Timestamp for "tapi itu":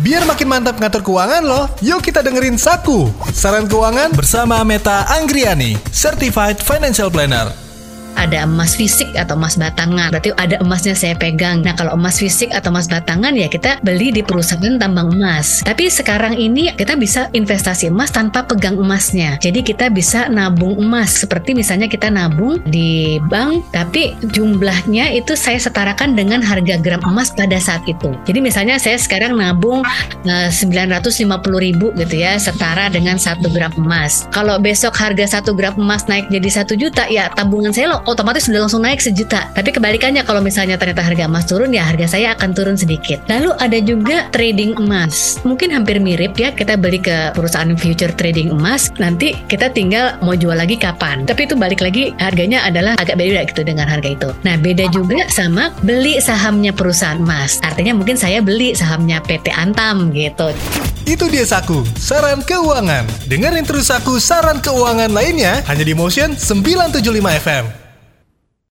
51.24-51.56